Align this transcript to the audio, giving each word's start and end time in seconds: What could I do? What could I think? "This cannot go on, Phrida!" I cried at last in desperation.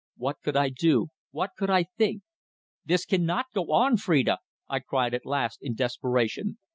What 0.17 0.37
could 0.41 0.57
I 0.57 0.69
do? 0.69 1.09
What 1.29 1.51
could 1.55 1.69
I 1.69 1.83
think? 1.83 2.23
"This 2.83 3.05
cannot 3.05 3.45
go 3.53 3.65
on, 3.71 3.97
Phrida!" 3.97 4.39
I 4.67 4.79
cried 4.79 5.13
at 5.13 5.27
last 5.27 5.59
in 5.61 5.75
desperation. 5.75 6.57